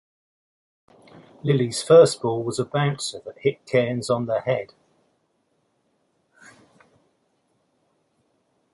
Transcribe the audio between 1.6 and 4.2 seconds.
first ball was a bouncer that hit Cairns